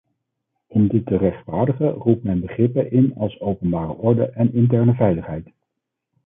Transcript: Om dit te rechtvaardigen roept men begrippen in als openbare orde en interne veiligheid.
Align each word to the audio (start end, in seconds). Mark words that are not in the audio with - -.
Om 0.67 0.87
dit 0.87 1.05
te 1.05 1.17
rechtvaardigen 1.17 1.89
roept 1.89 2.23
men 2.23 2.39
begrippen 2.39 2.91
in 2.91 3.15
als 3.15 3.39
openbare 3.39 3.93
orde 3.93 4.29
en 4.29 4.53
interne 4.53 4.93
veiligheid. 4.93 5.47